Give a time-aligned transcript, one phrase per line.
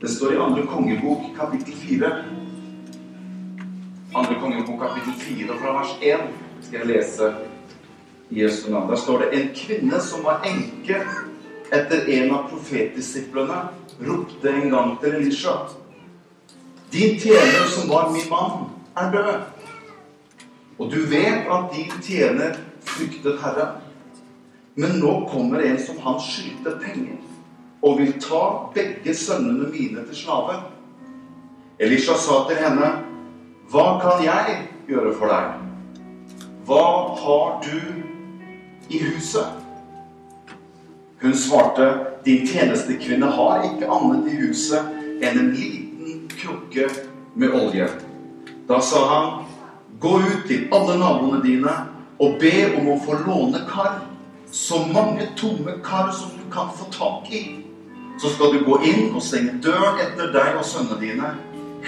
[0.00, 2.10] Det står i andre kongebok, kapittel 4.
[4.14, 6.22] Andre kongebok, kapittel 4, fra vers 1
[6.64, 7.28] skal jeg lese
[8.30, 8.88] i Jesu navn.
[8.88, 11.02] Der står det en kvinne som var enke
[11.68, 13.58] etter en av profetdisiplene,
[14.00, 15.54] ropte en gang til Elisha.
[16.92, 19.34] Din tjener som var min mann, er død.
[20.78, 22.56] Og du vet at din tjener
[22.88, 23.76] fryktet Herren.
[24.80, 27.20] Men nå kommer en som han skyldte penger,
[27.82, 28.42] og vil ta
[28.74, 30.60] begge sønnene mine til slave.
[31.80, 32.90] Elisha sa til henne,
[33.70, 34.56] Hva kan jeg
[34.88, 35.52] gjøre for deg?
[36.66, 36.86] Hva
[37.22, 37.78] har du
[38.90, 39.46] i huset?
[41.22, 46.88] Hun svarte, Din tjenestekvinne har ikke annet i huset enn en liten krukke
[47.34, 47.86] med olje.
[48.68, 49.30] Da sa han,
[50.00, 51.72] Gå ut til alle naboene dine
[52.20, 54.02] og be om å få låne kar.
[54.50, 57.59] Så mange tomme kar som du kan få tak i.
[58.20, 61.30] Så skal du gå inn og stenge døren etter deg og sønnene dine.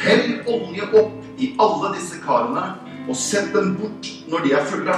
[0.01, 2.71] Hell olje opp i alle disse karene
[3.11, 4.97] og sett dem bort når de er fulle.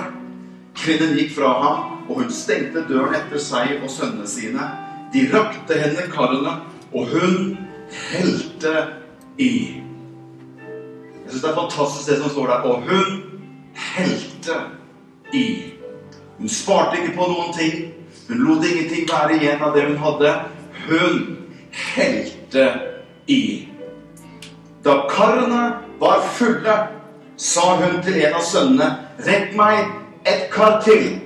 [0.79, 4.69] Kvinnen gikk fra ham, og hun stengte døren etter seg og sønnene sine.
[5.15, 6.57] De rakte henne karene,
[6.93, 7.55] og hun
[8.13, 8.75] helte
[9.39, 9.53] i.
[11.25, 12.67] Jeg syns det er fantastisk det som står der.
[12.69, 13.23] Og hun
[13.95, 14.59] helte
[15.33, 15.47] i.
[16.39, 17.95] Hun sparte ikke på noen ting.
[18.29, 20.35] Hun lot ingenting være igjen av det hun hadde.
[20.87, 21.37] Hun
[21.71, 22.81] helte
[23.27, 23.69] i.
[24.85, 26.87] Da karene var fulle,
[27.37, 29.87] sa hun til en av sønnene, 'Rekk meg
[30.27, 31.21] et kar til.'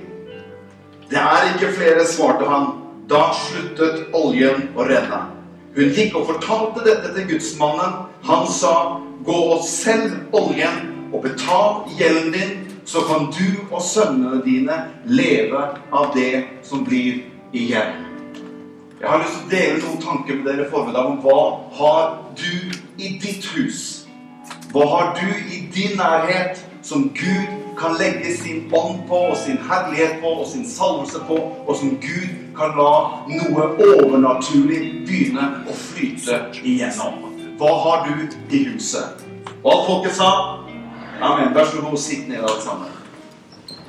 [1.09, 2.65] 'Det er ikke flere', svarte han.
[3.09, 5.19] Da sluttet oljen å renne.
[5.75, 7.93] Hun gikk og fortalte dette til gudsmannen.
[8.23, 12.51] Han sa, 'Gå og selg oljen og betal gjelden din,
[12.85, 18.08] så kan du og sønnene dine leve av det som blir igjen.'
[19.01, 21.41] Jeg har lyst til å dele noen tanker med dere i formiddag om hva
[21.77, 23.83] har du i ditt hus?
[24.73, 29.55] Hva har du i din nærhet som Gud kan legge sin ånd på, og sin
[29.69, 32.91] herlighet på, og sin salvelse på, og som Gud kan la
[33.31, 37.23] noe overnaturlig begynne å flyte igjennom?
[37.61, 39.23] Hva har du i huset?
[39.63, 40.31] Og alt folket sa
[41.19, 41.55] Amen.
[41.55, 42.91] Vær så god, sitt ned alle sammen.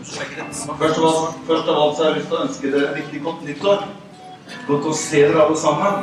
[0.06, 3.84] Først av alt så har jeg lyst til å ønske dere et riktig godt nyttår.
[4.66, 6.02] Godt å se dere alle sammen.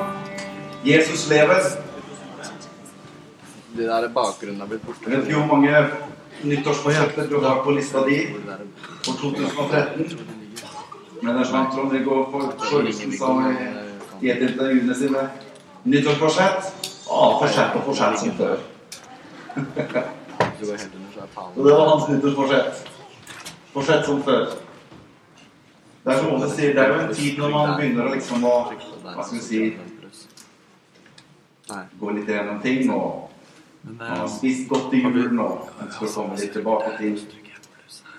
[0.88, 1.72] Jesus lever.
[3.78, 5.09] De der bakgrunnen er blitt borte.
[5.09, 5.84] Vet ikke hvor mange
[6.44, 8.19] nyttårsforsetter du har på lista di
[9.06, 10.18] for 2013.
[11.22, 12.18] Men det er sant, Trond-Viggo
[12.69, 13.34] Sjorsen sa
[14.22, 15.24] i et intervjuene sine
[15.85, 16.72] nyttårsforsett.
[17.08, 18.58] Forsett og forsett som før.
[19.58, 20.66] Du
[21.34, 21.53] pallen.
[21.56, 22.88] det var hans nyttårsforsett.
[23.74, 24.50] Forsett som før.
[26.07, 26.22] Det er
[26.56, 29.41] sier, det er jo en tid når man begynner å liksom å Hva skal vi
[29.44, 29.63] si
[32.00, 33.28] gå litt gjennom ting og
[33.88, 37.19] man har eh, spist godt i julen og ønsker å komme litt tilbake til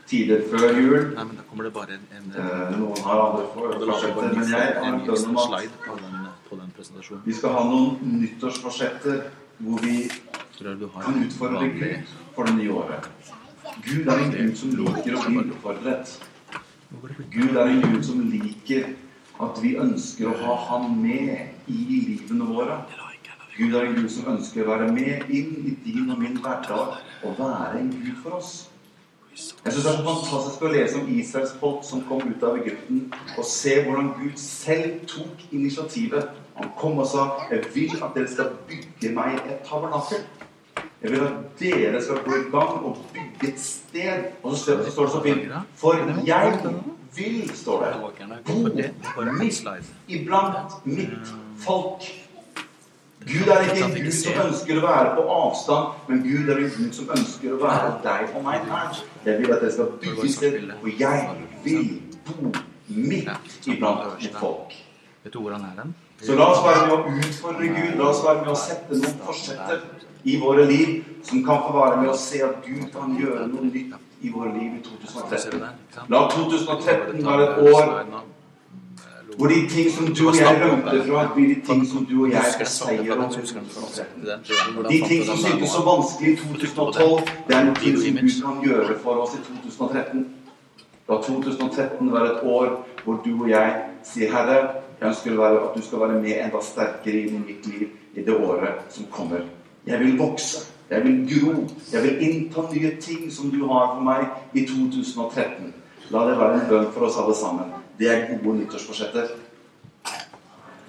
[0.09, 1.03] tider før jul.
[1.15, 4.71] Nei, men da kommer det bare en, en, Eh, Noen har andre forsetter, men jeg
[4.79, 9.21] har en en om at vi skal ha noen nyttårsforsetter
[9.59, 9.97] hvor vi
[10.59, 13.09] kan utfordre Gud for det nye året.
[13.85, 16.17] Gud er en Gud som liker å bli utfordret.
[16.89, 18.87] Gud er en Gud som liker
[19.45, 22.79] at vi ønsker å ha Han med i livene våre.
[23.59, 26.97] Gud er en Gud som ønsker å være med inn i din og min hverdag
[27.27, 28.71] og være en Gud for oss.
[29.37, 33.05] Jeg synes Det er fantastisk å lese om Israels folk som kom ut av Egypten,
[33.37, 36.33] og se hvordan Gud selv tok initiativet.
[36.57, 40.25] Han kom og sa 'Jeg vil at dere skal bygge meg et tabernakel'.
[41.03, 44.25] Jeg vil at dere skal gå i gang og bygge et sted.
[44.43, 45.93] Og så står så står det så fint 'For
[46.27, 46.59] jeg
[47.17, 47.95] vil', står det.
[48.47, 52.03] Bo midt iblant mitt folk.
[53.21, 56.71] Gud er ikke en Gud som ønsker å være på avstand, men Gud er en
[56.77, 59.01] Gud som ønsker å være deg og meg nær.
[59.25, 61.29] Jeg vil at dere skal bygge et sted, og jeg
[61.65, 62.53] vil bo
[62.89, 64.77] midt iblant mitt folk.
[65.25, 65.95] Vet du hvor han er den?
[66.23, 67.99] Så la oss være med å utfordre Gud.
[67.99, 72.01] La oss være med å sette noen forsetter i våre liv som kan få være
[72.03, 75.51] med å se at Gud kan gjøre noe nytt i våre liv i 2013.
[75.53, 75.77] du der?
[75.85, 76.11] Ikke sant?
[76.11, 78.25] La 2013 være et år
[79.39, 82.33] hvor de ting som du og jeg rømte fra, blir de ting som du og
[82.33, 83.29] jeg seier om.
[83.31, 84.25] 2013.
[84.89, 88.59] De ting som syntes så vanskelig i 2012, det er noe ting som Gud kan
[88.67, 90.27] gjøre for oss i 2013.
[91.09, 92.75] La 2013 være et år
[93.05, 94.59] hvor du og jeg sier, Herre,
[94.99, 97.87] jeg ønsker at du skal være med enda sterkere i mitt liv
[98.19, 99.47] i det året som kommer.
[99.89, 100.67] Jeg vil vokse.
[100.91, 101.69] Jeg vil gro.
[101.93, 105.73] Jeg vil innta nye ting som du har for meg i 2013.
[106.13, 107.73] La det være en bønn for oss alle sammen.
[107.99, 109.33] Det er gode nyttårsforsetter.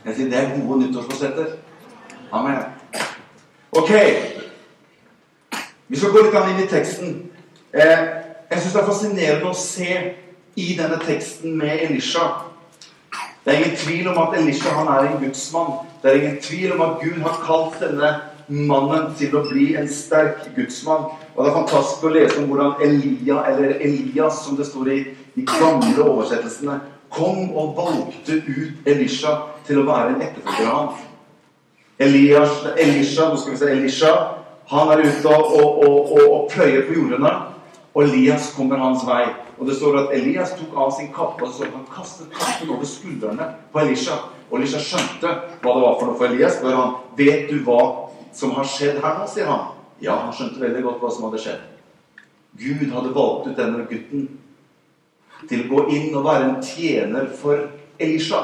[0.06, 1.56] Jeg sier det er gode nyttårsforsetter.
[2.32, 2.64] Amen.
[3.72, 3.92] Ok.
[5.88, 7.16] Vi skal gå litt inn i teksten.
[7.74, 8.04] Eh,
[8.52, 9.90] jeg syns det er fascinerende å se
[10.60, 12.28] i denne teksten med Elisha.
[13.46, 15.80] Det er ingen tvil om at Elisha han er en gudsmann.
[16.04, 18.12] Det er ingen tvil om at Gud har kalt denne
[18.50, 21.10] mannen til å bli en sterk gudsmann.
[21.36, 25.00] Og Det er fantastisk å lese om hvordan Elia, eller Elias, som det står i
[25.36, 26.80] de gamle oversettelsene,
[27.10, 29.36] kom og valgte ut Elisha
[29.68, 31.06] til å være en etterfølger av ham.
[32.00, 34.12] Elias, Elisha, nå skal vi se, Elisha,
[34.70, 37.32] han er ute og, og, og, og, pløyer på jordene.
[37.94, 39.26] Og Elias kommer hans vei.
[39.58, 42.88] Og det står at Elias tok av sin kappe og så han kastet kappen over
[42.88, 44.20] skuldrene på Elisha.
[44.50, 46.60] Og Elisha skjønte hva det var for noe for Elias.
[46.60, 47.82] Spør han vet du hva
[48.34, 49.74] som har skjedd her nå, sier han.
[50.04, 51.66] Ja, han skjønte veldig godt hva som hadde skjedd.
[52.60, 54.30] Gud hadde valgt ut denne gutten
[55.48, 57.68] til å gå inn og være en tjener for
[58.00, 58.42] Elisha.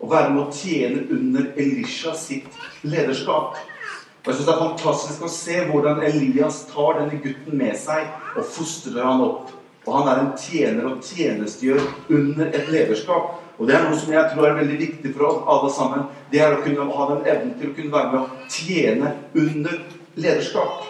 [0.00, 3.56] Og være med å tjene under Elisha sitt lederskap.
[4.24, 8.08] Og jeg synes Det er fantastisk å se hvordan Elias tar denne gutten med seg
[8.34, 9.52] og fostrer han opp.
[9.84, 13.43] Og han er en tjener og tjenestegjør under et lederskap.
[13.58, 16.06] Og det er noe som jeg tror er veldig viktig for oss alle sammen.
[16.32, 19.12] Det er å kunne ha den evnen til å kunne være med å tjene
[19.44, 19.78] under
[20.18, 20.88] lederskap.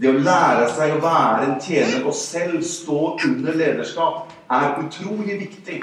[0.00, 5.38] Det å lære seg å være en tjener og selv stå under lederskap er utrolig
[5.40, 5.80] viktig.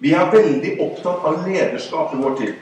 [0.00, 2.54] Vi er veldig opptatt av lederskap i vår tid.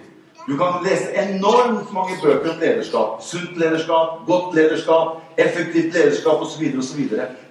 [0.48, 3.22] Du kan lese enormt mange bøker om lederskap.
[3.22, 6.62] Sunt lederskap, godt lederskap, effektivt lederskap osv.
[6.78, 7.02] osv.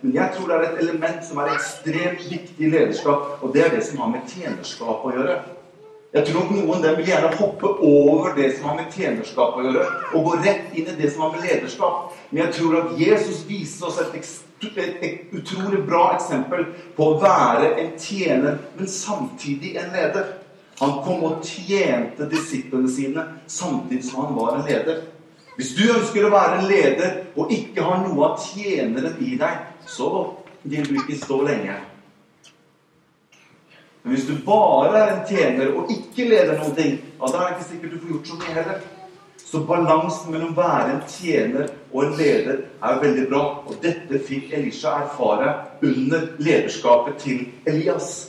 [0.02, 3.66] Men jeg tror det er et element som er ekstremt viktig i lederskap, og det
[3.66, 5.38] er det som har med tjenerskap å gjøre.
[6.14, 9.86] Jeg tror noen dem vil gjerne hoppe over det som har med tjenerskap å gjøre,
[10.16, 12.16] og gå rett inn i det som har med lederskap.
[12.32, 14.18] Men jeg tror at Jesus viser oss et,
[14.66, 16.66] et utrolig bra eksempel
[16.98, 20.37] på å være en tjener, men samtidig en leder.
[20.80, 25.06] Han kom og tjente disiplene sine samtidig som han var en leder.
[25.58, 29.64] Hvis du ønsker å være en leder og ikke har noe av tjeneren i deg,
[29.90, 30.10] så
[30.62, 31.80] vil du ikke stå lenge.
[34.04, 37.50] Men hvis du bare er en tjener og ikke leder noen ting, ja, da er
[37.50, 38.86] det ikke sikkert du får gjort så mye heller.
[39.48, 43.44] Så balansen mellom å være en tjener og en leder er veldig bra.
[43.66, 48.28] Og dette fikk Elisha erfare under lederskapet til Elias.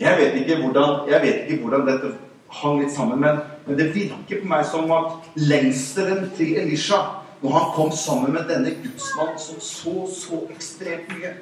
[0.00, 2.14] Jeg vet ikke hvordan, vet ikke hvordan dette
[2.54, 7.02] hang litt sammen, men, men det virker på meg som at lengselen til Elisha,
[7.42, 11.34] når han kom sammen med denne gudsmannen som så så ekstremt mye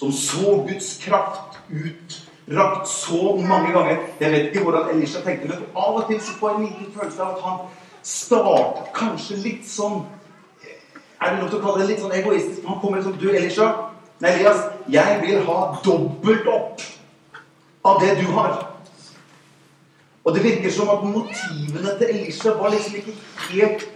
[0.00, 3.96] som så Guds kraft utrakt så mange ganger.
[4.20, 6.94] Jeg vet ikke hvordan Elisha tenkte, men av og til så får jeg en liten
[6.94, 7.58] følelse av at han
[8.02, 10.00] startet kanskje litt sånn
[11.20, 12.62] Er det lov til å kalle det litt sånn egoistisk?
[12.64, 13.66] Han kommer liksom Du, Elisha.
[14.24, 14.62] Nei, Elias.
[14.88, 16.80] Jeg vil ha dobbelt opp
[17.84, 18.66] av det du har.
[20.24, 23.16] Og det virker som at motivene til Elisha var liksom ikke
[23.50, 23.86] helt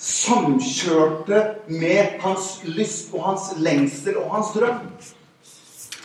[0.00, 4.86] samkjørte med hans lyst og hans lengsel og hans drøm.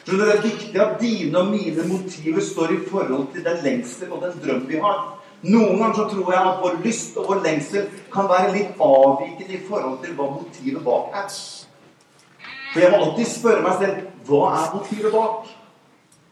[0.06, 4.12] Så Det er viktig at dine og mine motiver står i forhold til den lengsel
[4.12, 5.18] og den drøm vi har.
[5.42, 9.54] Noen ganger så tror jeg at vår lyst og vår lengsel kan være litt avvikende
[9.54, 11.32] i forhold til hva motivet bak er.
[12.74, 15.55] For jeg må alltid spørre meg selv hva er motivet bak?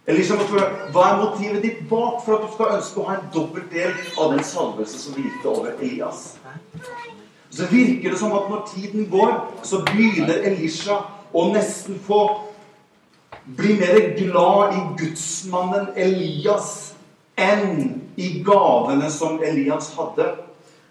[0.05, 0.38] Eller liksom,
[0.91, 3.94] Hva er motivet ditt bak for at du skal ønske å ha en dobbelt del
[4.19, 6.33] av den salvelse som hvilte over Elias?
[7.53, 10.98] Så virker det som at når tiden går, så begynner Elisha
[11.31, 12.24] å nesten få
[13.45, 16.93] bli mer glad i gudsmannen Elias
[17.39, 20.33] enn i gavene som Elias hadde.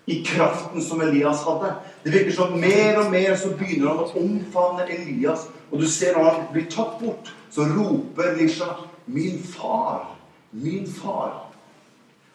[0.07, 1.75] I kraften som Elias hadde.
[2.03, 5.45] Det virker som mer og mer så begynner han å omfavne Elias.
[5.71, 8.73] Og du ser når han blir tatt bort, så roper Elisha
[9.07, 10.17] 'Min far,
[10.53, 11.53] min far'.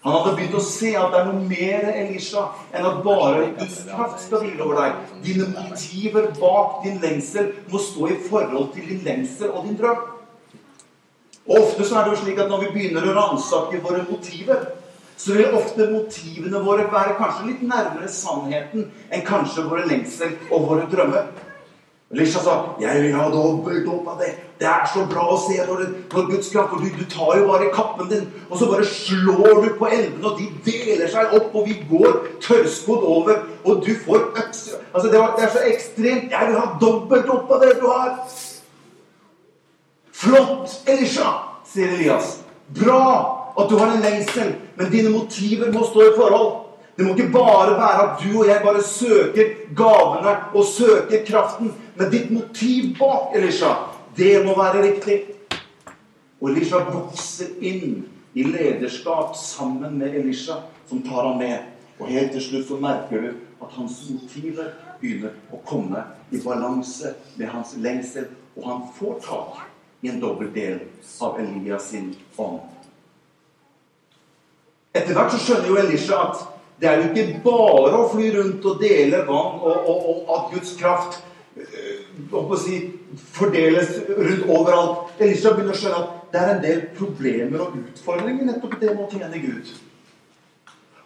[0.07, 3.79] Han hadde begynt å se at det er noe mer Elisha enn at bare Guds
[3.89, 5.01] kraft skal hvile over deg.
[5.25, 10.05] Dine motiver bak din lengsel må stå i forhold til din lengsel og din drøm.
[11.47, 14.63] Og Ofte så er det jo slik at når vi begynner å ransake våre motiver,
[15.17, 20.67] så vil ofte motivene våre være kanskje litt nærmere sannheten enn kanskje våre lengsel og
[20.69, 21.31] våre drømmer.
[22.13, 24.47] Elisha sa 'Jeg vil ha opp av det'.
[24.58, 27.46] Det er så bra å se når, når Guds kraft og du, du, tar jo
[27.46, 31.54] bare kappen din, og så bare slår du på elvene, og de deler seg opp,
[31.54, 36.32] og vi går tørrskodd over, og du får økser Altså, det, det er så ekstremt.
[36.32, 38.16] 'Jeg vil ha dobbelt opp av det du har'.
[40.12, 41.34] Flott, Elisha,
[41.70, 42.40] sier Elias.
[42.74, 43.04] Bra
[43.60, 46.48] at du har en lengsel, men dine motiver må stå i forhold.
[46.98, 51.74] Det må ikke bare være at du og jeg bare søker gavene og søker kraften.
[51.96, 53.74] Men ditt motiv bak, Elisha,
[54.17, 55.17] det må være riktig.
[56.41, 58.03] Og Elisha vokser inn
[58.38, 61.57] i lederskap sammen med Elisha, som tar ham med.
[62.00, 63.29] Og helt til slutt så merker du
[63.62, 69.63] at hans motiver begynner å komme i balanse med hans lengsel, og han får tak
[70.01, 70.81] i en dobbel del
[71.21, 72.62] av Elias sin ånd.
[74.93, 76.45] Etter hvert så skjønner jo Elisha at
[76.81, 80.51] det er jo ikke bare å fly rundt og dele vann, og, og, og at
[80.53, 81.17] Guds kraft
[82.33, 82.79] øh, si,
[83.33, 85.12] fordeles rundt overalt.
[85.19, 89.05] Elisha begynner å skjønne at det er en del problemer og utfordringer nettopp det med
[89.05, 89.75] å tjene Gud.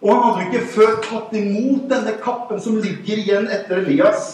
[0.02, 4.34] Og han hadde ikke før tatt imot denne kappen som ligger igjen etter Elias.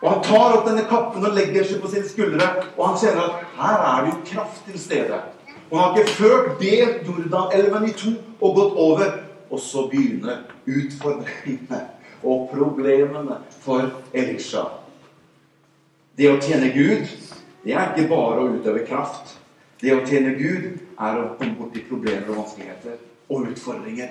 [0.00, 2.46] Og han tar opp denne kappen og legger seg på sine skuldre,
[2.78, 5.20] og han kjenner at her er det jo kraft til stede.
[5.68, 9.18] Og han har ikke ført delt Jordanelven i to og gått over.
[9.50, 11.80] Og så begynner utfordringene
[12.22, 14.79] og problemene for Elisha.
[16.20, 17.06] Det å tjene Gud,
[17.64, 19.38] det er ikke bare å utøve kraft.
[19.80, 20.66] Det å tjene Gud
[21.00, 22.98] er å komme borti problemer og vanskeligheter
[23.32, 24.10] og utfordringer.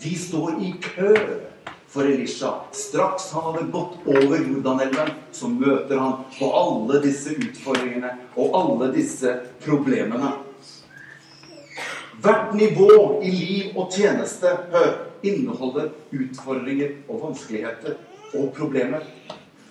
[0.00, 1.10] De står i kø
[1.92, 2.54] for Elisha.
[2.72, 8.88] Straks han hadde gått over Jordanelven, så møter han på alle disse utfordringene og alle
[8.96, 10.32] disse problemene.
[12.24, 14.90] Hvert nivå i liv og tjeneste hør,
[15.20, 18.00] inneholder utfordringer og vanskeligheter
[18.40, 19.04] og problemer.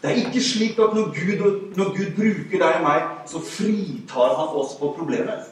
[0.02, 1.42] Det er ikke slik at når Gud,
[1.78, 5.44] når Gud bruker deg og meg, så fritar han oss for problemer.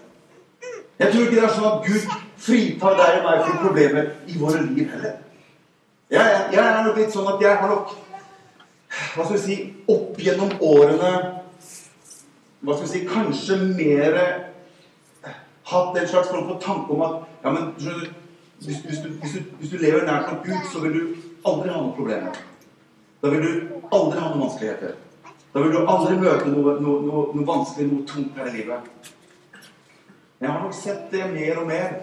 [1.00, 4.38] Jeg tror ikke det er sånn at Gud fritar deg og meg for problemer i
[4.39, 5.20] våre liv heller.
[6.10, 7.94] Jeg, jeg er nok litt sånn at jeg har nok
[8.89, 9.58] hva skal vi si,
[9.94, 11.12] opp gjennom årene
[12.65, 14.18] hva skal vi si, kanskje mer
[15.70, 19.51] hatt en slags form for tanke om at ja, men, hvis, hvis, du, hvis, du,
[19.60, 21.03] hvis, du, lever nært nok Gud, så vil du
[21.46, 22.39] aldri ha noen problemer.
[23.21, 23.51] Da vil du
[23.91, 24.93] aldri ha noen vanskeligheter.
[25.53, 29.09] Da vil du aldri møte noe, noe, noe, noe vanskelig, noe tungt her i livet.
[30.39, 31.97] Jeg har nok sett det mer og mer.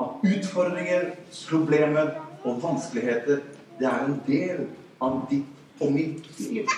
[0.00, 1.10] At utfordringer,
[1.48, 2.14] problemer
[2.44, 3.44] og vanskeligheter,
[3.76, 4.64] det er en del
[5.04, 6.72] av ditt og mitt liv.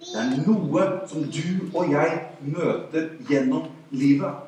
[0.00, 4.40] Det er noe som du og jeg møter gjennom livet.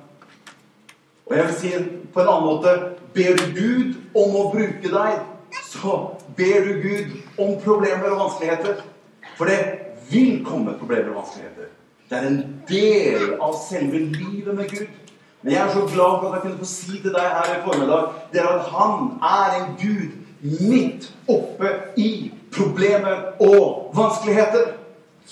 [1.27, 1.73] Og jeg vil si
[2.15, 2.77] på en annen måte
[3.17, 5.21] Ber Gud om å bruke deg,
[5.65, 5.97] så
[6.37, 8.85] ber du Gud om problemer og vanskeligheter.
[9.37, 9.59] For det
[10.11, 11.73] vil komme problemer og vanskeligheter.
[12.11, 14.87] Det er en del av selve livet med Gud.
[15.43, 17.63] Men jeg er så glad for at jeg kunne få si til deg her i
[17.65, 20.15] formiddag det er at han er en Gud
[20.71, 24.73] midt oppe i problemer og vanskeligheter.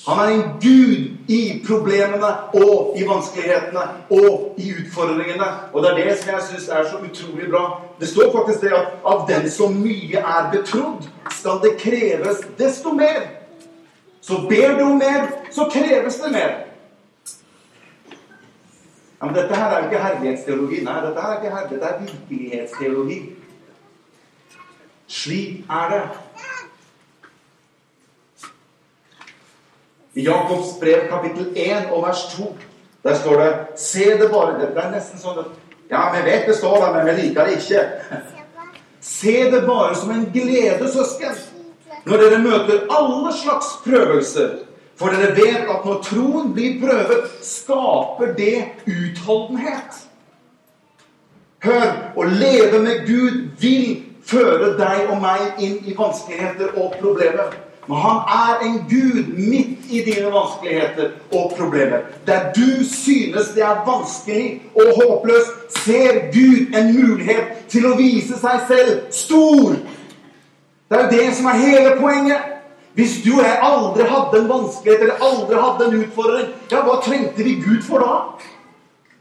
[0.07, 5.47] Han er en gud i problemene og i vanskelighetene og i utfordringene.
[5.73, 7.65] Og det er det som jeg syns er så utrolig bra.
[8.01, 12.93] Det står faktisk det at av den som mye er betrodd, skal det kreves desto
[12.93, 13.25] mer.
[14.21, 16.53] Så ber du om mer, så kreves det mer.
[19.21, 20.83] Ja, men dette her er jo ikke herlighetsteologi.
[20.85, 23.19] Nei, dette her er ikke herlighet, det er virkelighetsteologi.
[25.07, 26.03] Slik er det.
[30.15, 32.53] I Jakobs brev kapittel 1 og vers 2
[33.05, 35.51] der står det Se det bare Det er nesten sånn at
[35.91, 37.83] Ja, vi vet det står der, men vi liker det ikke.
[39.01, 41.35] Se det bare som en glede, søsken,
[42.09, 44.55] når dere møter alle slags prøvelser.
[44.97, 50.01] For dere vet at når troen blir prøvet, skaper det utholdenhet.
[51.65, 57.53] Hør, å leve med Gud vil føre deg og meg inn i vanskeligheter og problemer.
[57.89, 61.99] Men han er en gud midt i dine vanskeligheter og problemer.
[62.27, 68.39] Der du synes det er vanskelig og håpløst, ser Gud en mulighet til å vise
[68.41, 69.77] seg selv stor.
[70.89, 72.51] Det er jo det som er hele poenget.
[72.95, 77.01] Hvis du og jeg aldri hadde en vanskelighet eller aldri hadde en utfordring, ja, hva
[77.03, 78.13] trengte vi Gud for da?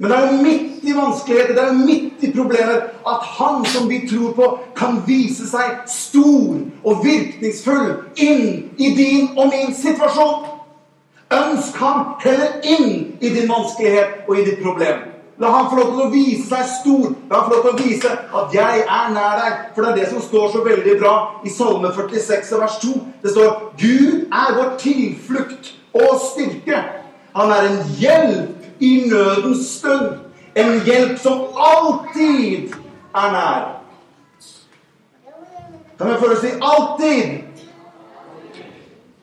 [0.03, 3.65] Men det er jo midt i vanskeligheter, det er jo midt i problemer, at han
[3.65, 9.71] som vi tror på, kan vise seg stor og virkningsfull inn i din og min
[9.71, 10.49] situasjon.
[11.31, 15.05] Ønsk ham heller inn i din vanskelighet og i ditt problem.
[15.39, 17.05] La han få lov til å vise seg stor.
[17.31, 19.61] La han få lov til å vise at 'jeg er nær deg'.
[19.75, 22.91] For det er det som står så veldig bra i Salme 46 vers 2.
[23.23, 26.83] Det står 'Gud er vår tilflukt og styrke'.
[27.35, 30.09] Han er en hjelp i nødens stund.
[30.55, 32.73] En hjelp som alltid
[33.15, 33.79] er nær.
[35.97, 37.43] Kan jeg få si 'alltid'?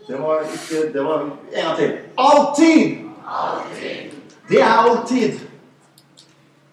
[0.06, 1.30] Det var ikke Det var en
[1.64, 1.92] gang til.
[2.18, 2.96] Alltid!
[4.48, 5.38] Det er alltid.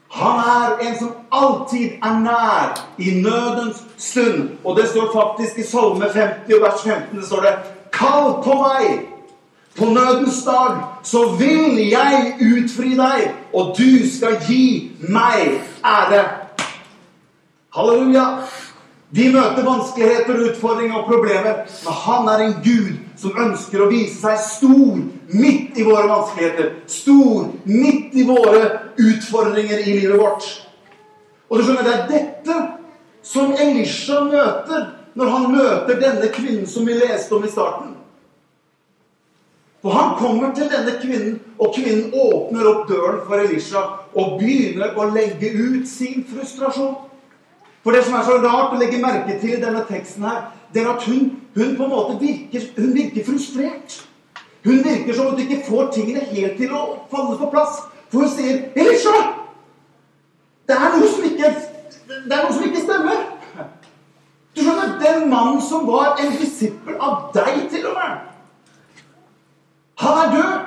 [0.09, 4.49] Han er en som alltid er nær i nødens stund.
[4.63, 7.55] Og det står faktisk i Salme 50 vers 15 det står det
[7.91, 9.16] Kall på meg
[9.77, 16.23] På nødens dag så vil jeg utfri deg, og du skal gi meg ære.
[17.75, 18.25] Halleluja.
[19.09, 24.17] Vi møter vanskeligheter, utfordringer og problemer, men han er en Gud som ønsker å vise
[24.19, 24.97] seg stor
[25.31, 26.73] midt i våre vanskeligheter.
[26.89, 28.63] Stor midt i våre
[28.97, 30.49] utfordringer i livet vårt.
[31.49, 32.57] Og du skjønner, det er dette
[33.23, 37.96] som Elisha møter når han møter denne kvinnen som vi leste om i starten.
[39.87, 43.83] For han kommer til denne kvinnen, og kvinnen åpner opp døren for Elisha
[44.19, 46.97] og begynner å legge ut sin frustrasjon.
[47.85, 50.83] For det som er så rart å legge merke til i denne teksten, her, det
[50.83, 53.97] er at hun, hun på en måte virker, hun virker frustrert.
[54.67, 57.79] Hun virker som at hun ikke får tingene helt til å falle på plass.
[58.11, 59.17] For hun sier 'Elisha!
[60.67, 61.55] Det er noe som ikke,
[62.11, 63.27] det er noe som ikke stemmer.'
[64.51, 68.36] Du skjønner, Den mannen som var en disippel av deg, til og med
[69.97, 70.57] han er død.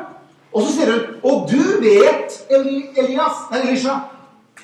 [0.52, 3.94] Og så sier hun Og du vet, Elias, Elisha,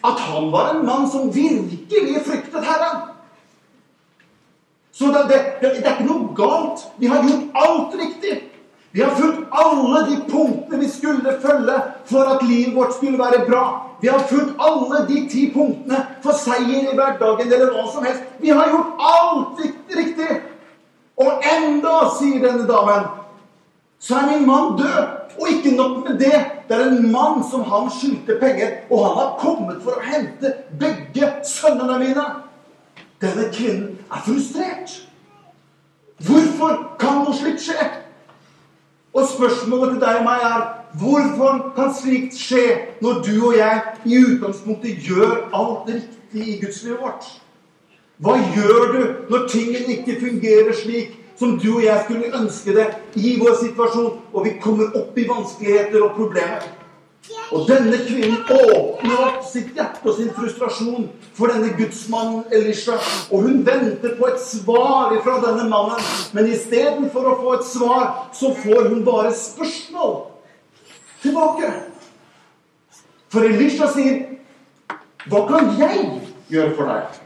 [0.05, 3.05] at han var en mann som virkelig fryktet Herren.
[4.93, 6.87] Så det, det, det, er ikke noe galt.
[6.99, 8.37] Vi har gjort alt riktig.
[8.97, 11.75] Vi har fulgt alle de punktene vi skulle følge
[12.09, 13.65] for at livet vårt skulle være bra.
[14.01, 18.25] Vi har fulgt alle de ti punktene for seier i hverdagen eller hva som helst.
[18.41, 19.61] Vi har gjort alt
[19.99, 20.41] riktig.
[21.17, 23.05] Og enda, sier denne damen,
[23.99, 25.07] så er min mann død.
[25.41, 26.45] Og ikke nok med det.
[26.69, 30.53] Det er en mann som han skyldte penger, og han har kommet for å hente
[30.81, 32.25] begge sønnene mine.
[33.21, 34.97] Denne kvinnen er frustrert.
[36.27, 37.91] Hvorfor kan noe slikt skje?
[39.17, 40.65] Og spørsmålet til deg og meg er
[41.01, 42.65] hvorfor kan slikt skje
[43.05, 47.29] når du og jeg i utgangspunktet gjør alt riktig i gudslivet vårt?
[48.25, 49.01] Hva gjør du
[49.33, 52.87] når tingene ikke fungerer slik som du og jeg skulle ønske det
[53.21, 56.65] i vår situasjon, og vi kommer opp i vanskeligheter og problemer.
[57.51, 62.99] Og denne kvinnen åpner opp sitt hjerte og sin frustrasjon for denne gudsmannen Elisha.
[63.31, 66.03] Og hun venter på et svar fra denne mannen.
[66.35, 70.17] Men istedenfor å få et svar, så får hun bare spørsmål
[71.23, 71.73] tilbake.
[73.31, 74.39] For Elisha sier,
[75.27, 77.26] 'Hva kan jeg gjøre for deg?'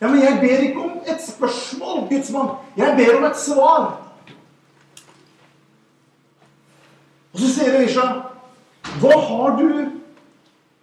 [0.00, 2.56] Ja, men jeg ber ikke om et spørsmål, Guds mann.
[2.76, 4.02] Jeg ber om et svar.
[7.32, 8.06] Og så sier Elisha,
[8.82, 9.90] 'Hva har du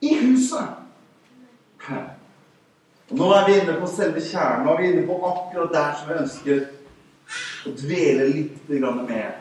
[0.01, 0.83] i huset?'
[3.13, 4.67] Og nå er vi inne på selve kjernen.
[4.67, 6.61] Er vi inne på akkurat der som jeg ønsker
[7.67, 9.31] å dvele litt med.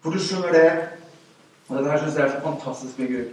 [0.00, 0.88] For du skjønner det
[1.68, 3.30] Og dette her syns jeg er så fantastisk med Gud.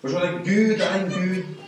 [0.00, 1.67] For skjønner, Gud er en Gud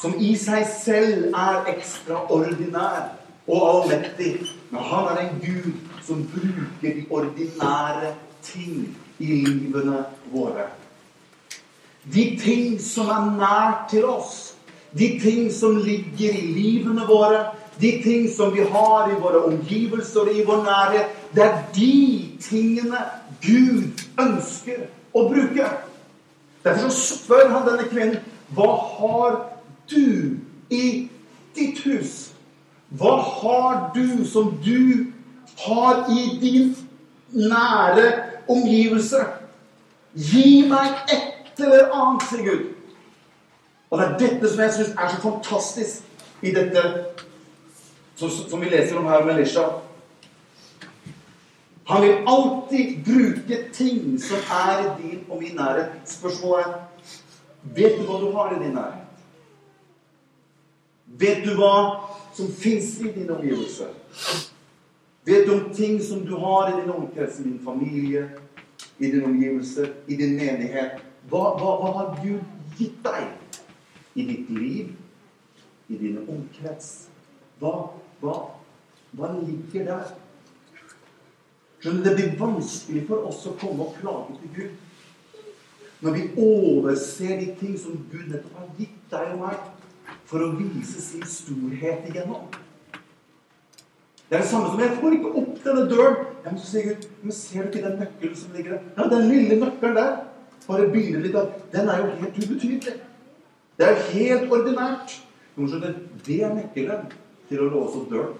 [0.00, 3.10] som i seg selv er ekstraordinær
[3.50, 4.32] og allmektig.
[4.70, 5.72] Men han er en Gud
[6.06, 8.86] som bruker de ordinære ting
[9.18, 10.70] i livene våre.
[12.14, 14.54] De ting som er nær til oss,
[14.96, 20.20] de ting som ligger i livene våre, de ting som vi har i våre omgivelser
[20.20, 21.92] og i vår nærhet, det er de
[22.40, 23.04] tingene
[23.44, 25.68] Gud ønsker å bruke.
[26.64, 28.18] Derfor spør han denne kvinnen
[28.56, 29.38] hva har
[29.90, 30.36] du
[30.70, 31.08] i
[31.56, 32.32] ditt hus?
[32.90, 35.12] Hva har du som du
[35.64, 36.72] har i din
[37.30, 38.12] nære
[38.48, 39.24] omgivelse?
[40.14, 42.64] Gi meg et eller annet, sier Gud.
[43.90, 46.82] Og det er dette som jeg syns er så fantastisk i dette
[48.16, 49.66] som, som vi leser om her med Elisha.
[51.90, 55.90] Han vil alltid bruke ting som er i din og min nærhet.
[56.06, 56.78] Spørsmålet er
[57.76, 59.09] Vet du hva du har i din nærhet?
[61.18, 61.74] Vet du hva
[62.36, 63.88] som fins i din omgivelse?
[65.26, 68.28] Vet du om ting som du har i din omkrets, i din familie,
[68.98, 71.02] i din omgivelse, i din menighet?
[71.28, 73.26] Hva, hva, hva har Gud gitt deg
[74.14, 74.94] i ditt liv,
[75.90, 77.10] i din omkrets?
[77.60, 77.74] Hva,
[78.22, 78.36] hva,
[79.18, 80.14] hva ligger der?
[81.80, 84.72] Skjønner, Det blir vanskelig for oss å komme og klage til Gud.
[86.00, 89.79] Når vi overser de ting som Gud nettopp har gitt deg og meg
[90.30, 92.46] for å vise sin storhet igjennom.
[94.30, 96.26] Det er det samme som jeg får ikke opp denne døren.
[96.44, 98.84] Jeg men si Gud, men ser du ikke den nøkkelen som ligger der?
[98.94, 100.12] Ja, den lille nøkkelen der.
[100.68, 102.94] Bare begynner litt av Den er jo helt ubetydelig.
[103.80, 105.16] Det er jo helt ordinært.
[105.56, 105.94] Du må skjønne,
[106.26, 107.10] Det er nøkkelen
[107.48, 108.38] til å låse opp døren.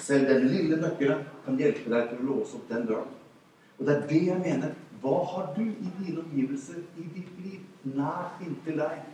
[0.00, 3.12] Selv den lille nøkkelen kan hjelpe deg til å låse opp den døren.
[3.76, 4.72] Og det er det jeg mener.
[5.02, 9.04] Hva har du i dine omgivelser, i ditt liv, nær inntil deg?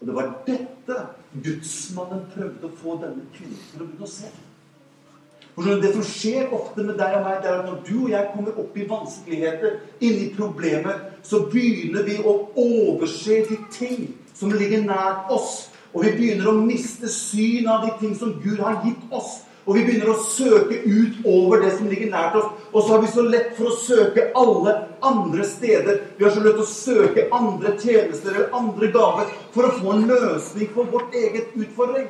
[0.00, 0.98] Og det var dette
[1.44, 4.28] gudsmannen prøvde å få denne kvinnen til å begynne å se.
[5.56, 8.28] Det som skjer ofte med deg og meg, det er at når du og jeg
[8.34, 14.52] kommer opp i vanskeligheter, inn i problemer, så begynner vi å overse de ting som
[14.52, 15.70] ligger nær oss.
[15.94, 19.45] Og vi begynner å miste syn av de ting som Gud har gitt oss.
[19.66, 22.52] Og vi begynner å søke ut over det som ligger nært oss.
[22.70, 26.04] Og så har vi så lett for å søke alle andre steder.
[26.18, 30.06] Vi har så lett å søke andre tjenester eller andre gaver for å få en
[30.12, 32.06] løsning på vårt eget utfordring.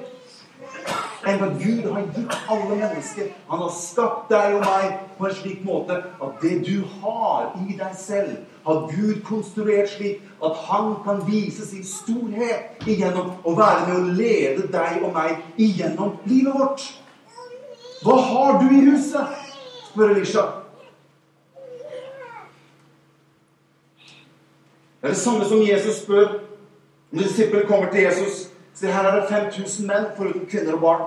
[1.27, 3.33] Enn at Gud har gitt alle mennesker.
[3.49, 7.79] Han har skapt deg og meg på en slik måte at det du har i
[7.79, 13.89] deg selv, har Gud konstruert slik at han kan vise sin storhet igjennom å være
[13.89, 16.87] med å lede deg og meg igjennom livet vårt.
[18.03, 19.27] Hva har du i huset?
[19.91, 20.43] spør Elisha.
[25.01, 26.41] Det er det samme som Jesus spør
[27.11, 28.49] når disippelen kommer til Jesus.
[28.75, 31.05] Se, her er det 5000 menn foruten kvinner og barn.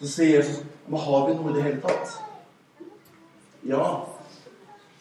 [0.00, 2.12] Så sier Jesus men har vi noe i det hele tatt?
[3.66, 3.86] Ja,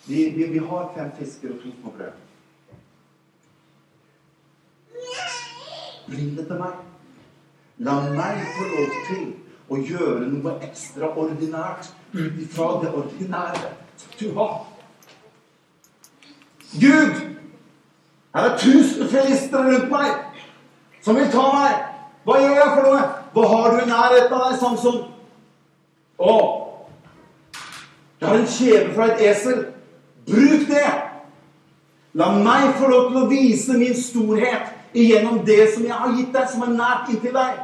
[0.08, 2.22] vi, vi, vi har fem fisker og to små brød.
[6.08, 6.80] Bring det til meg.
[7.86, 9.26] La meg få lov til
[9.70, 13.72] å gjøre noe ekstraordinært ut ifra det ordinære
[14.20, 14.60] du har.
[16.76, 17.22] Gud,
[18.36, 20.12] her er tusen filister rundt meg
[21.06, 21.82] som vil ta meg.
[22.26, 23.02] Hva gjør jeg for noe?
[23.36, 25.02] Hva har du i nærheten av deg, Samson?
[26.18, 26.36] Å,
[28.20, 29.66] jeg har en kjeve fra et esel.
[30.26, 30.88] Bruk det!
[32.16, 36.32] La meg få lov til å vise min storhet igjennom det som jeg har gitt
[36.34, 37.60] deg, som er nært inntil deg.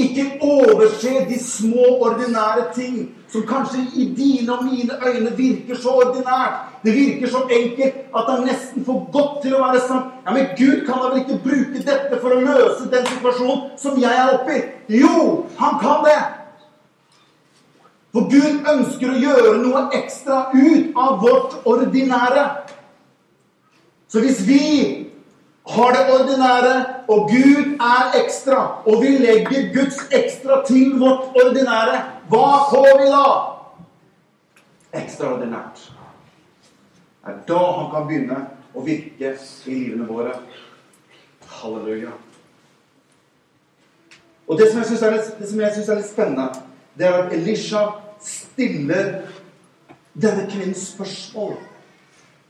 [0.00, 5.88] Ikke overse de små, ordinære ting som kanskje i dine og mine øyne virker så
[5.88, 6.56] ordinært.
[6.84, 10.14] Det virker så enkelt at det er nesten for godt til å være sant.
[10.26, 14.00] Ja, Men Gud kan da vel ikke bruke dette for å løse den situasjonen som
[14.00, 14.62] jeg er oppe i?
[15.02, 16.20] Jo, han kan det!
[18.10, 22.46] For Gud ønsker å gjøre noe ekstra ut av vårt ordinære.
[24.10, 24.64] Så hvis vi
[25.74, 26.74] har det ordinære,
[27.08, 33.10] og Gud er ekstra, og vi legger Guds ekstra til vårt ordinære, hva får vi
[33.12, 33.26] da?
[35.02, 35.84] Ekstraordinært.
[37.20, 38.40] Det er da han kan begynne
[38.74, 39.34] å virke
[39.66, 40.34] i livene våre.
[41.60, 42.12] Halleluja.
[44.48, 46.48] Og det som jeg syns er, er litt spennende,
[46.98, 47.84] det er at Elisha
[48.24, 49.20] stiller
[50.18, 51.54] denne kvinnen spørsmål.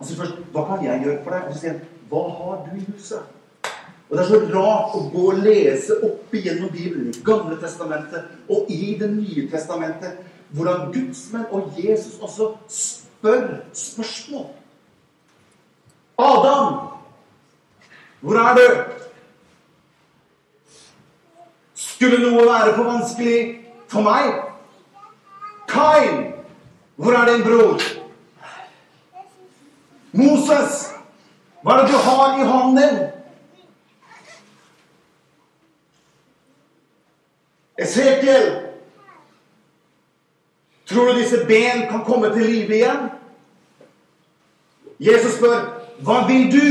[0.01, 1.81] Sier først 'Hva kan jeg gjøre for deg?' Og så sier han
[2.11, 3.23] 'Hva har du i huset?'
[4.11, 8.25] Og Det er så rart å gå og lese opp igjennom Bibelen, i Gamle testamentet
[8.51, 10.19] og i Det nye testamentet,
[10.51, 14.47] hvordan gudsmenn og Jesus også spør spørsmål.
[16.19, 16.89] Adam,
[18.21, 18.83] hvor er du?
[21.75, 23.39] Skulle noe være for vanskelig
[23.89, 24.43] for meg?
[25.69, 26.33] Kain,
[26.97, 27.81] hvor er din bror?
[30.13, 30.90] Moses,
[31.63, 33.01] hva er det du har i hånden din?
[37.81, 38.49] Esekiel,
[40.89, 43.09] tror du disse ben kan komme til live igjen?
[45.01, 45.63] Jesus spør,
[46.05, 46.67] hva vil du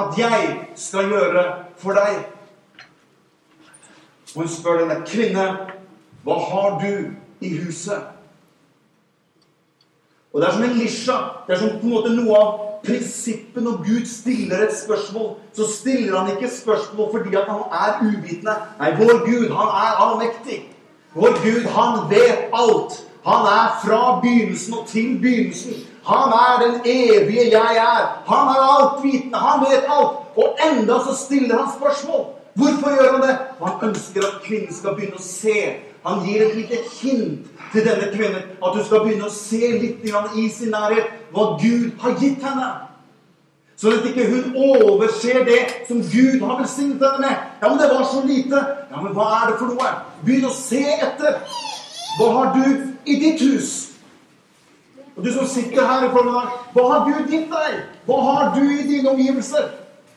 [0.00, 1.44] at jeg skal gjøre
[1.80, 2.24] for deg?
[4.34, 5.44] Hun spør denne kvinne,
[6.24, 7.12] hva har du
[7.44, 8.10] i huset?
[10.32, 11.18] Og det er som en lisja.
[11.46, 15.30] Det er som på en måte noe av prinsippet når Gud stiller et spørsmål.
[15.56, 18.54] Så stiller han ikke spørsmål fordi at han er uvitende.
[18.80, 20.60] Nei, vår Gud, han er allmektig.
[21.14, 23.00] Vår Gud, han vet alt.
[23.24, 25.74] Han er fra begynnelsen og til begynnelsen.
[26.06, 28.02] Han er den evige jeg er.
[28.32, 29.38] Han er altvitende.
[29.38, 30.12] Han vet alt.
[30.36, 32.24] Og enda så stiller han spørsmål.
[32.54, 33.38] Hvorfor gjør han det?
[33.62, 35.58] Han ønsker at kvinnen skal begynne å se.
[36.04, 38.42] Han gir et lite hint til denne kvinnen.
[38.60, 42.72] At hun skal begynne å se litt i sin nærhet hva Gud har gitt henne.
[43.76, 47.40] Så at ikke hun overser det som Gud har velsignet henne med.
[47.62, 48.60] Ja, men det var så lite.
[48.90, 49.94] Ja, men hva er det for noe?
[50.24, 51.40] Begynn å se etter.
[52.18, 52.68] Hva har du
[53.10, 53.72] i ditt hus?
[55.16, 57.80] Og du som sitter her i formiddag, hva har Gud gitt deg?
[58.06, 59.72] Hva har du i dine omgivelser?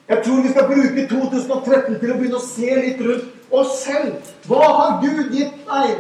[0.08, 4.22] Jeg tror vi skal bruke 2013 til å begynne å se litt rundt oss selv.
[4.48, 5.98] Hva har Gud gitt deg?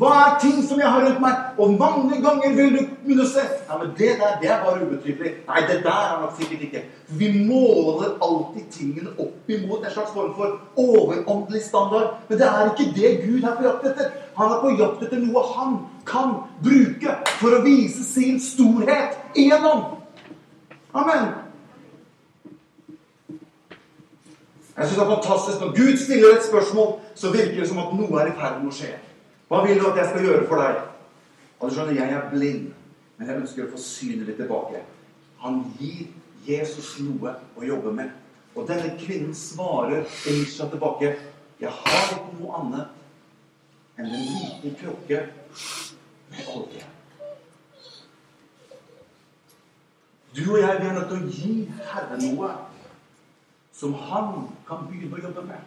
[0.00, 1.40] Hva er ting som jeg har rundt meg?
[1.60, 5.32] Og mange ganger vil du å se Ja, men det der, det er bare ubetydelig.
[5.48, 6.82] Nei, det der er nok sikkert ikke.
[7.20, 12.16] Vi måler alltid tingene opp imot en slags form for overåndelig standard.
[12.30, 14.10] Men det er ikke det Gud er på jakt etter.
[14.40, 19.90] Han er på jakt etter noe han kan bruke for å vise sin storhet igjennom.
[20.96, 21.41] Amen.
[24.76, 27.92] Jeg synes det er fantastisk Når Gud stiller et spørsmål, så virker det som at
[27.96, 28.94] noe er i ferd med å skje.
[29.48, 30.80] Hva vil du at jeg skal gjøre for deg?
[31.60, 32.70] Og du skjønner, jeg er blind,
[33.18, 34.80] men jeg ønsker å få synet litt tilbake.
[35.44, 36.08] Han gir
[36.46, 38.16] Jesus noe å jobbe med.
[38.56, 41.12] Og denne kvinnen svarer Elisha tilbake.
[41.60, 45.20] Jeg har ikke noe annet enn en liten krukke
[46.32, 46.88] med olje.
[50.32, 51.54] Du og jeg vi er nødt til å gi
[51.92, 52.54] Herren noe
[53.82, 55.62] som han kan begynne å jobbe med.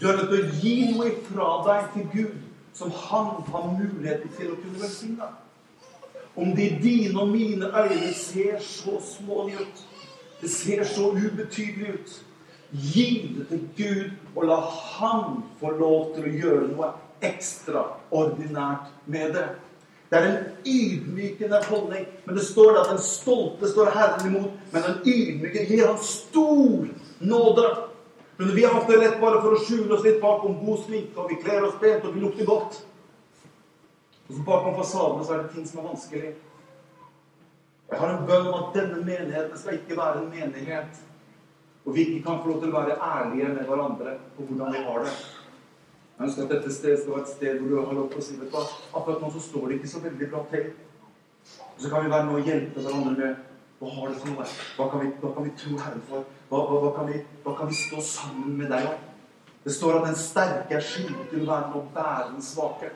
[0.00, 2.38] Du er nødt til å gi noe ifra deg til Gud
[2.74, 5.28] som han har muligheten til å kunne velsigne.
[6.34, 9.82] Om det i dine og mine øyne ser så smålig ut,
[10.40, 12.16] det ser så ubetydelig ut,
[12.72, 16.90] gi det til Gud og la Han få lov til å gjøre noe
[17.24, 19.46] ekstraordinært med det.
[20.08, 22.06] Det er en ydmykende holdning.
[22.24, 26.88] Men det står at den stolte står Herren imot, men den ydmyke gir han stor
[27.18, 27.68] nåde.
[28.36, 31.30] Men vi har ofte lett bare for å skjule oss litt bakom god sminke, og
[31.30, 32.82] vi kler oss pent, og vi lukter godt.
[34.28, 36.34] Og så bakom fasadene så er det ting som er vanskelig.
[37.90, 41.02] Jeg har en bønn om at denne menigheten skal ikke være en menighet
[41.84, 44.84] og vi ikke kan få lov til å være ærlige med hverandre på hvordan vi
[44.86, 45.10] har det.
[46.18, 48.24] Jeg ønsker at dette stedet skal være et sted hvor du har lov til å
[48.24, 50.68] si vet du hva, Akkurat nå så står det ikke så veldig bra til.
[51.74, 53.34] Og så kan vi være med og hjelpe hverandre med
[53.80, 54.44] hva har det for noe?
[54.76, 56.28] Hva kan vi, hva kan vi tro Herren for?
[56.48, 59.00] Hva, hva, hva, kan vi, hva, kan vi, stå sammen med deg om?
[59.64, 62.92] Det står at den sterke er skyldig til å være med å bære den svake.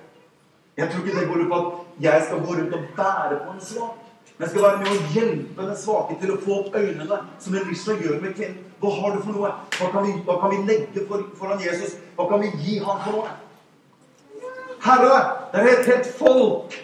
[0.79, 3.57] Jeg tror ikke det går ut på at jeg skal gå rundt og bære på
[3.57, 4.07] en svak.
[4.37, 7.59] Men jeg skal være med å hjelpe den svake til å få opp øynene, som
[7.59, 8.68] Elisha gjør med kvinnen.
[8.81, 9.53] Hva har du for noe?
[9.79, 11.97] Hva kan vi, hva kan vi legge for, foran Jesus?
[12.17, 13.33] Hva kan vi gi ham for noe?
[14.85, 15.17] Herre,
[15.53, 16.77] det er et helt folk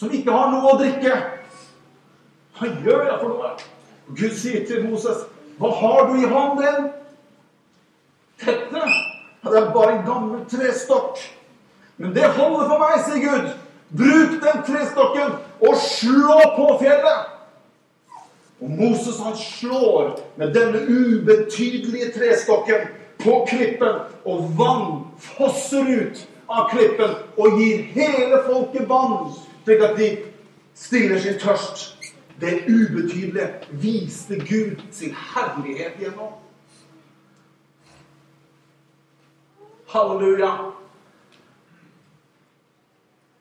[0.00, 1.18] som ikke har noe å drikke.
[2.56, 3.52] Hva gjør jeg for noe?
[4.16, 5.26] Gud sier til Moses,
[5.60, 6.90] hva har du i hånden din?
[8.40, 8.88] Dette
[9.42, 11.20] det er bare en gammel trestokk.
[11.96, 13.52] Men det holder for meg, sier Gud.
[13.96, 17.30] Bruk den trestokken og slå på fjellet.
[18.60, 26.68] Og Moses han slår med denne ubetydelige trestokken på klippen, og vann fosser ut av
[26.72, 29.30] klippen og gir hele folket vann,
[29.64, 30.10] slik at de
[30.74, 31.96] stiller sin tørst.
[32.40, 36.32] Det ubetydelige viste Gud sin herlighet gjennom.
[39.92, 40.50] Halleluja.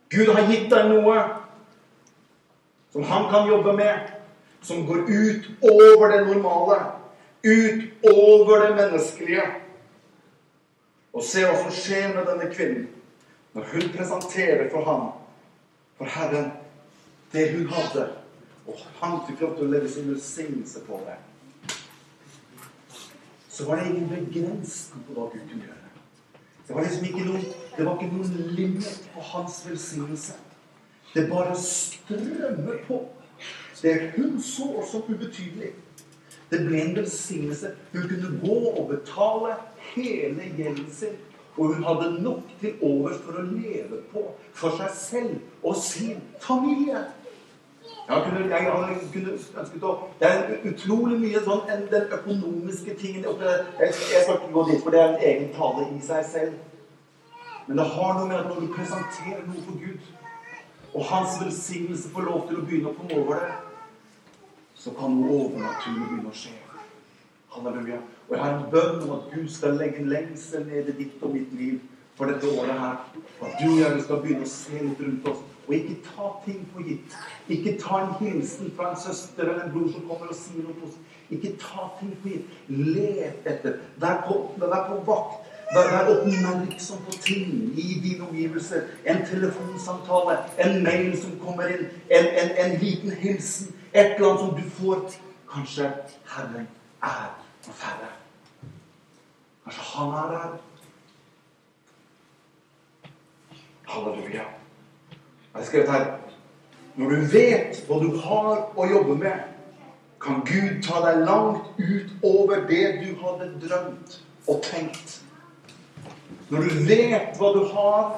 [0.09, 1.19] Gud har gitt deg noe
[2.91, 4.18] som han kan jobbe med
[4.61, 6.79] som går ut over det normale,
[7.43, 9.45] ut over det menneskelige.
[11.13, 12.87] Og se hva som skjer med denne kvinnen
[13.53, 15.07] når hun presenterer for ham,
[15.97, 16.51] for Herren,
[17.33, 18.05] det hun hadde.
[18.69, 21.17] Og han fikk lov til å leve sin velsignelse på det.
[23.49, 25.89] Så var det ingen begrensning på hva Gud kunne gjøre.
[26.67, 27.39] Det var liksom ikke noe,
[27.77, 30.35] det var ikke noen limit på hans velsignelse.
[31.15, 33.01] Det bare strømmer på.
[33.81, 35.71] Det hun så også ubetydelig.
[36.51, 37.71] Det ble en velsignelse.
[37.93, 39.55] Hun kunne gå og betale
[39.95, 41.15] hele gjelden sin.
[41.57, 46.21] Og hun hadde nok til overs for å leve på for seg selv og sin
[46.39, 47.01] familie.
[48.09, 48.65] Jeg kunne, jeg
[49.13, 54.39] kunne ønsket å Det er utrolig mye sånn enn den økonomiske tingen Jeg, jeg skal
[54.39, 56.55] ikke gå dit, for det er en egen tale i seg selv.
[57.67, 60.07] Men det har noe med at når du presenterer noe for Gud,
[60.93, 63.57] og hans velsignelse får lov til å begynne å komme over det
[64.79, 66.55] så kan noe overnaturlig begynne å skje.
[67.51, 67.99] Halleluja.
[68.29, 71.23] Og jeg har en bønn om at Gud skal legge en lengsel ned i ditt
[71.25, 71.79] og mitt liv
[72.15, 73.01] for dette året her.
[73.39, 75.41] Og at du og jeg skal begynne å se litt rundt oss.
[75.67, 77.17] Og ikke ta ting for gitt.
[77.51, 80.77] Ikke ta en hilsen fra en søster eller en bror som kommer og sier noe
[80.79, 81.17] positivt.
[81.29, 82.55] Ikke ta ting for gitt.
[82.69, 83.81] Let etter.
[84.01, 85.48] Vær på, vær på vakt.
[85.73, 88.81] Vær, oppmerksom på ting i dine omgivelser.
[89.05, 93.75] En telefonsamtale, en mail som kommer inn, en, en, en liten hilsen.
[93.93, 95.03] Et eller annet som du får.
[95.53, 95.91] Kanskje
[96.25, 96.67] Herren
[97.03, 97.29] er
[97.67, 98.09] hos Herre.
[99.63, 100.57] Kanskje Han er der.
[103.87, 104.43] Halleluja.
[105.53, 106.05] Jeg har skrevet her
[106.95, 109.39] Når du vet hva du har å jobbe med,
[110.21, 115.21] kan Gud ta deg langt utover det du hadde drømt og tenkt.
[116.49, 118.13] Når du vet hva du har,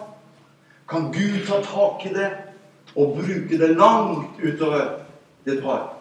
[0.90, 2.30] kan Gud ta tak i det
[2.96, 5.02] og bruke det langt utover
[5.46, 5.94] det du har.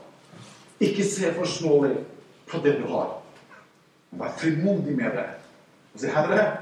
[0.81, 1.97] Ikke se for smålig
[2.51, 3.17] på det du har.
[4.11, 5.27] Vær frimodig med det.
[5.95, 6.57] Og si, 'Herre,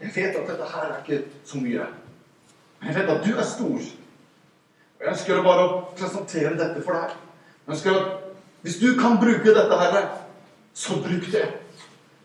[0.00, 1.86] jeg vet at dette her er ikke så mye.'
[2.80, 3.78] Men jeg vet at du er stor.
[4.98, 7.10] Og jeg ønsker bare å presentere dette for deg.
[7.66, 8.06] Jeg ønsker at
[8.62, 10.08] hvis du kan bruke dette, Herre,
[10.74, 11.48] så bruk det.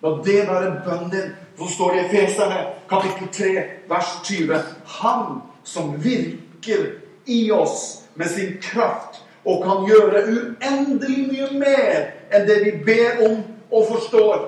[0.02, 1.32] La det være bønnen din.
[1.60, 2.60] Så står det i Feserne,
[2.90, 4.60] kapittel 3, vers 20.
[4.86, 6.86] Han som virker
[7.26, 13.20] i oss med sin kraft og kan gjøre uendelig mye mer enn det vi ber
[13.28, 14.48] om og forstår.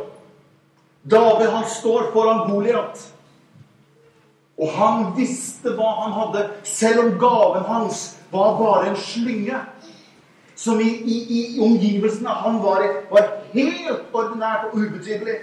[1.04, 3.04] David han står foran Goliat.
[4.62, 9.58] Og han visste hva han hadde, selv om gaven hans var bare en slynge.
[10.56, 15.40] Som i, i, i omgivelsene han var i, var helt ordinært og ubetydelig.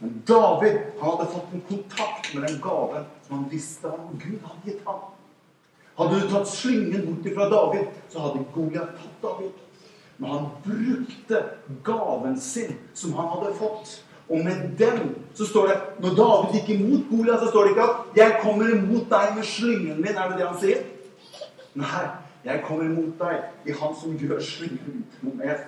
[0.00, 4.64] Men David hadde fått en kontakt med den gaven som han visste han Gud hadde
[4.64, 5.00] gitt ham.
[5.98, 9.64] Hadde du tatt slyngen bort fra David, så hadde Goliat tatt David.
[10.18, 11.42] Men han brukte
[11.84, 13.98] gaven sin, som han hadde fått.
[14.28, 17.88] Og med den så står det Når David gikk imot Goliat, så står det ikke
[17.88, 20.18] at 'Jeg kommer imot deg med slyngen min'.
[20.18, 20.82] Er det det han sier?
[21.74, 22.06] Nei.
[22.44, 25.58] Jeg kommer imot deg i Han som gjør slyngen til noe mer.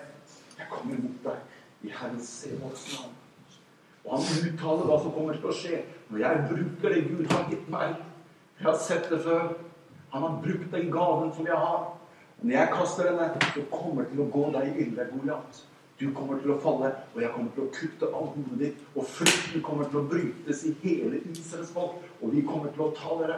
[0.70, 3.16] Kommer mot deg i Herren Sebaots navn.
[4.04, 5.80] Og han uttaler hva som kommer til å skje
[6.10, 7.98] når jeg bruker det Gud har gitt meg.
[8.60, 9.50] Jeg har sett det før.
[10.10, 11.90] Han har brukt den gaven som jeg har.
[12.40, 15.60] Og når jeg kaster denne, så kommer det til å gå deg ille, Goliat.
[16.00, 18.84] Du kommer til å falle, og jeg kommer til å kutte av hodet ditt.
[18.96, 22.94] Og frykten kommer til å brytes i hele Israels folk, og vi kommer til å
[22.96, 23.36] ta dere.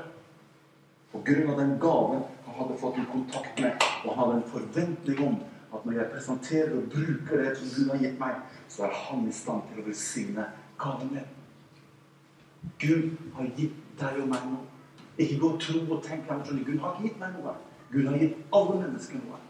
[1.11, 4.53] På grunn av den gaven han hadde fått i kontakt med, og han hadde en
[4.55, 5.41] forventning om
[5.83, 8.35] at når jeg presenterer og bruker det som Gud har gitt meg,
[8.69, 10.45] så er han i stand til å velsigne
[10.79, 11.31] gaven min.
[12.79, 14.69] Gud har gitt deg og meg noe.
[15.19, 17.57] Ikke gå og tro og tenk Gud har ikke gitt meg noe.
[17.93, 19.41] Gud har gitt alle mennesker noe.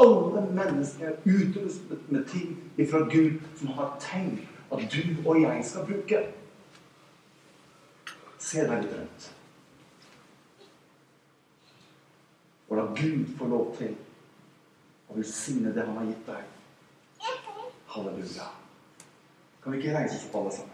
[0.00, 5.64] Alle mennesker er utrustet med ting ifra Gud som har tenkt at du og jeg
[5.64, 6.24] skal bruke.
[8.38, 9.30] Se deg litt rundt.
[12.66, 13.94] Og la Gud få lov til
[15.08, 16.42] å velsigne det han har gitt deg.
[17.96, 18.48] Halleluja.
[19.62, 20.72] Kan vi ikke reise oss opp, alle sammen?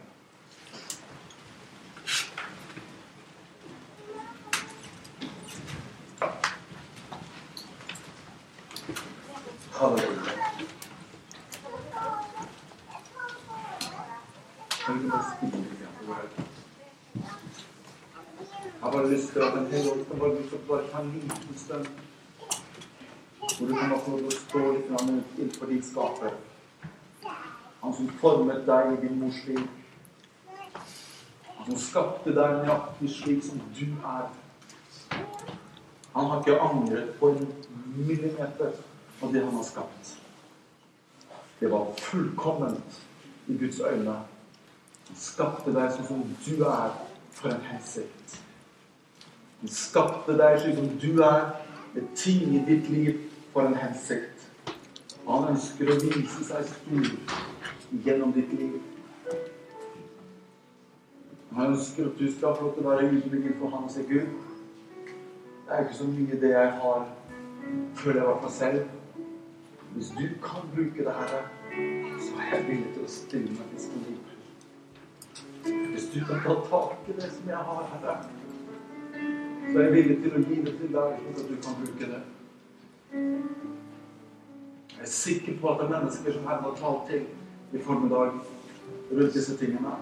[9.79, 10.39] Halleluja.
[14.85, 15.79] Kan vi bare spille litt?
[18.63, 21.87] Jeg har bare lyst til at Den hellige ånd skal bare ta en liten stund
[23.59, 26.35] hvor du kan å stå litt innenfor ditt skaper.
[27.83, 29.63] Han som formet deg i din mors liv.
[31.57, 34.29] Han som skapte deg nøyaktig slik som du er.
[36.13, 37.49] Han har ikke angret på en
[37.97, 38.77] millimeter
[39.23, 40.15] av det han har skapt.
[41.61, 43.01] Det var fullkomment
[43.49, 44.21] i Guds øyne.
[45.09, 46.95] Han skapte deg sånn som du er,
[47.33, 48.39] for en hensikt.
[49.61, 51.53] Han skapte deg slik som du er,
[51.93, 54.49] med ting i ditt liv for en hensikt.
[55.27, 57.11] Han ønsker å vise seg stor
[58.07, 58.81] gjennom ditt liv.
[61.53, 64.07] Han ønsker at du skal få lov til å være ydmyk for ham og si
[64.09, 64.33] Gud,
[65.63, 67.05] det er ikke så mye det jeg har,
[68.01, 68.83] føler jeg var for selv.
[69.95, 71.49] Hvis du kan bruke det, her,
[72.25, 74.33] så er jeg villig til å stille meg disponibel.
[75.93, 78.17] Hvis du kan ta tak i det som jeg har, Herre,
[79.73, 82.11] så er jeg villig til å gi det til deg, slik at du kan bruke
[82.15, 82.23] det.
[83.13, 87.23] Jeg er sikker på at det er mennesker som Herren har talt til
[87.73, 88.31] i formiddag
[89.13, 89.97] rundt disse tingene.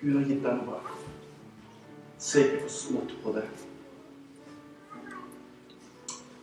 [0.00, 0.78] Gud har gitt deg noe.
[2.18, 3.42] Se ikke for smått på det.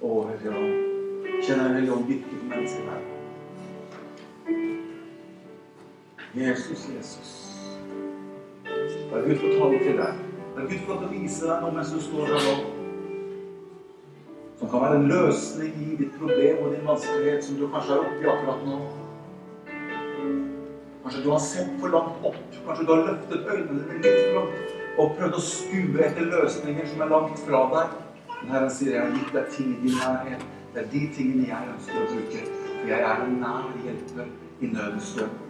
[0.04, 0.66] Å, Herre.
[1.44, 3.02] Kjenner jeg veldig Ånd virke for mennesker her.
[6.36, 7.34] Jesus, Jesus.
[9.12, 10.24] La Gud få tale til deg.
[10.58, 12.83] La Gud få vise deg noe mens du står der nå.
[14.64, 18.06] Som kan være en løsning i ditt problem og din vanskelighet som du kanskje er
[18.06, 18.78] oppi akkurat nå.
[21.04, 22.38] Kanskje du har sett for langt opp.
[22.68, 24.72] Kanskje du har løftet øynene dine litt for langt
[25.04, 28.00] og prøvd å skue etter løsninger som er langt fra deg.
[28.40, 30.50] Men Herren sier, 'Jeg har gitt deg ting i din nærhet'.
[30.74, 32.46] Det er de tingene jeg ønsker å bruke.
[32.80, 35.43] For jeg er en nær hjelper i nødens stund.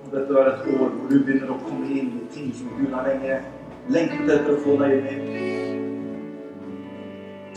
[0.00, 2.94] La dette er et år hvor du begynner å komme inn i ting som Gud
[2.94, 3.34] har lenge
[3.92, 5.42] lengtet etter å få deg inn i.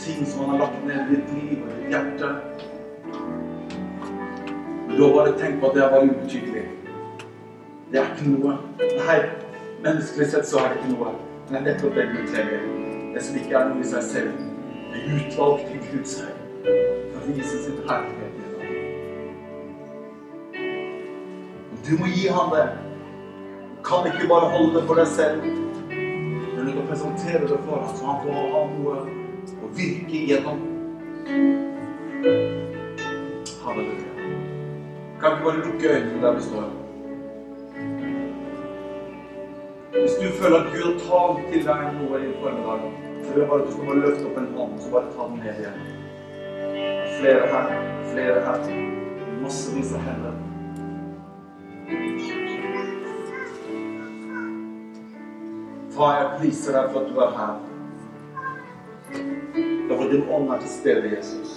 [0.04, 2.30] Ting som han har lagt ned i ditt liv og ditt hjerte.
[4.92, 6.66] Du har bare tenkt på at det er bare ubetydelig.
[7.90, 8.58] Det er ikke noe.
[9.00, 9.18] Nei,
[9.86, 11.16] menneskelig sett så er det ikke noe.
[11.48, 12.70] Men det er nettopp det Gud trenger.
[13.14, 14.46] Det som ikke er noe i seg selv.
[14.92, 16.44] Det er utvalgt i Gud selv.
[16.68, 18.43] For å vise sin herlighet
[21.84, 22.68] Du må gi ham det.
[23.76, 25.42] Du kan ikke bare holde det for deg selv.
[25.42, 28.94] Du nødt til å presentere det for ham, så han får ha noe
[29.60, 30.62] å virke igjennom.
[33.64, 34.30] Halleluja.
[35.20, 36.72] Kan vi bare lukke øynene der vi står?
[39.98, 42.88] Hvis du føler at Gud har talt til deg noe i formiddag,
[43.26, 45.28] så vil jeg bare at du skal bare løfte opp en hånd, så bare ta
[45.28, 45.78] den ned igjen.
[47.20, 47.78] Flere her,
[48.08, 48.66] flere her.
[49.44, 50.43] Massevis av hender.
[55.94, 57.54] Far, jeg priser deg for at du er her.
[59.86, 61.52] For at din ånd er til stede, Jesus.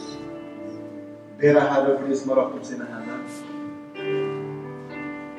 [1.39, 3.21] Ber deg, Herre, for de som har rakt opp sine hender.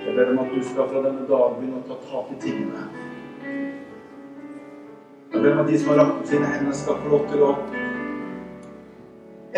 [0.03, 2.89] Jeg ber om at du skal fra denne dagen begynne å ta tak i tingene.
[5.35, 7.45] Jeg ber om at de som har rakt opp sine hender, skal få lov til
[7.47, 7.53] å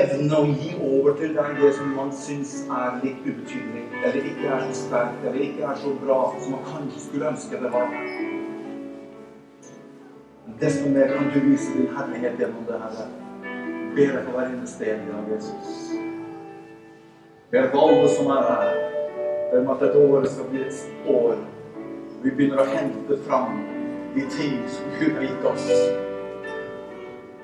[0.04, 4.52] evne å gi over til deg det som man syns er litt ubetydelig, eller ikke
[4.52, 7.96] er så sterkt, eller ikke er så bra som man kanskje skulle ønske det var.
[10.60, 13.04] Desto mer kan du vise din herlighet gjennom det, Herre.
[13.96, 15.70] Ber deg for hver eneste en i dag, Jesus.
[17.50, 18.74] Ber for alle som er her.
[19.52, 21.38] Ber om at dette året skal bli et år
[22.20, 23.54] vi begynner å hente fram
[24.12, 25.70] de ting som Gud har gitt oss.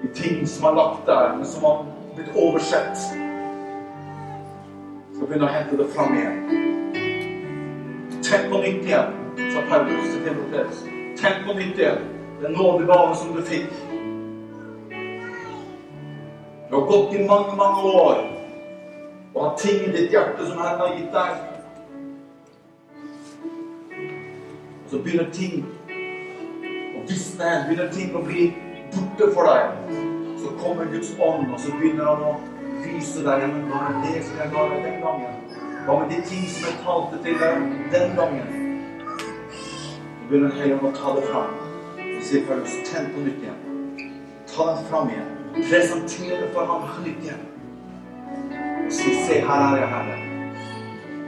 [0.02, 1.78] De ting som er lagt der, men som har
[2.18, 3.06] blitt oversett.
[5.14, 6.36] Skal begynne å hente det fram igjen.
[8.20, 9.16] Tenk på nytt igjen,
[9.54, 10.84] sa Paulus til Timoteus.
[11.16, 12.04] Tenk på nytt igjen
[12.42, 13.70] den nådegave som du fikk.
[16.68, 18.32] Du har gått i mange, mange år
[19.34, 21.30] og har ting i ditt hjerte som Herren har gitt deg.
[24.90, 25.64] Så begynner ting
[26.96, 28.48] å visne, begynner ting å bli
[28.94, 29.94] borte for deg.
[30.40, 32.34] Så kommer Guds ånd, og så begynner han å
[32.84, 35.38] vise deg men hva er det som jeg ga deg den gangen?
[35.86, 38.52] Hva med de ting som jeg talte til deg den gangen?
[39.12, 41.65] Så begynner Den å ta det fram.
[42.26, 43.58] Sier Paulus, tenn på nytt igjen.
[44.50, 45.28] Ta den fram igjen.
[45.54, 47.42] Presentere det for ham på nytt igjen.
[48.86, 50.16] Og si, se, her er jeg, Herre.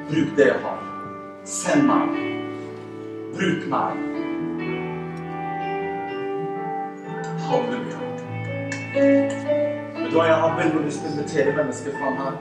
[0.09, 0.81] Bruk det jeg har.
[1.45, 2.17] Send meg.
[3.37, 4.01] Bruk meg.
[7.47, 8.01] Halleluja.
[8.97, 12.41] Vet du hva, jeg har veldig lyst til å invitere mennesker fram her.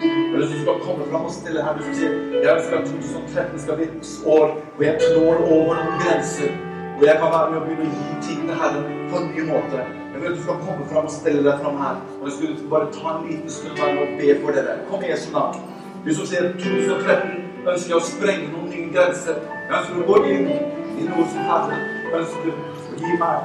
[0.00, 2.78] Jeg Eller at du skal komme fram og stille her, du skal si jeg ønsker
[2.78, 6.56] at 2013 skal bli et år hvor jeg klår over noen grenser.
[6.98, 9.42] Hvor jeg kan være med å begynne å gi ting til Herren på en ny
[9.46, 9.82] måte.
[10.12, 12.00] Jeg at du skal komme fram og stille deg fram her.
[12.20, 14.72] Og jeg skulle bare ta en liten stund her og be for dere.
[14.88, 15.60] Kom i Jesu navn.
[16.04, 19.38] Du som sier 2013 ønsker jeg å sprenge noen nye grenser.
[19.68, 21.84] Jeg ønsker å gå inn i noe som Herren
[22.18, 23.38] ønsker å gi meg.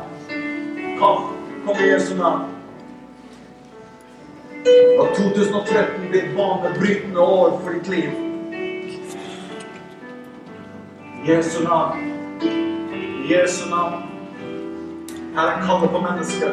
[1.03, 1.29] Kom.
[1.67, 2.49] Kom i Jesu navn.
[5.03, 8.17] At 2013 blir et banebrytende år for ditt liv.
[11.29, 12.12] Jesu navn.
[13.29, 14.03] Jesu navn.
[15.35, 16.49] Herren kaller på mennesker.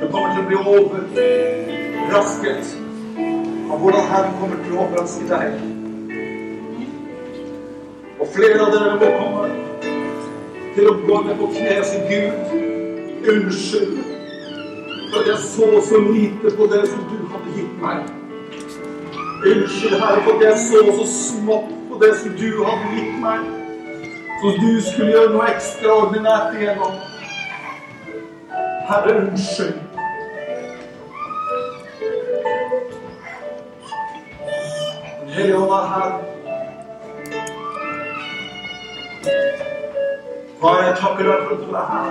[0.00, 2.64] Du kommer til å bli overrasket
[3.70, 5.50] av hvordan Herren kommer til å overraske deg.
[8.20, 9.44] Og flere av dere må komme
[10.74, 12.34] til å gå ned på kne og si Gud,
[13.34, 13.94] unnskyld
[15.10, 18.04] for jeg så så lite på det som du hadde gitt meg.
[19.46, 23.59] Unnskyld, Herre, for jeg så så smått på det som du hadde gitt meg.
[24.40, 26.94] Så du skulle gjøre noe ekstraordinært igjennom.
[28.88, 29.74] Herre, unnskyld.
[35.34, 36.14] Hellige ånd er her.
[40.62, 42.08] Far, jeg takker deg for at du er her.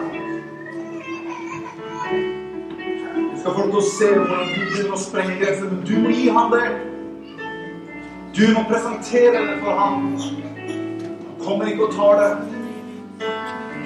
[3.32, 5.96] Du skal få lov til å se hvordan Gud begynner å sprenge grenser, men du
[6.06, 6.70] må gi ham det.
[8.38, 10.14] Du må presentere det for ham.
[11.40, 12.32] Kommer ikke og tar det.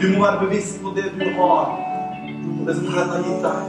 [0.01, 1.79] Du må være bevisst på det du har,
[2.59, 3.61] og det som Herren har gitt deg.